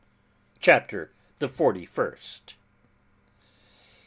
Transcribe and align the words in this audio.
CHAPTER 0.59 1.11
THE 1.37 1.47
FORTY 1.47 1.85
FIRST. 1.85 2.55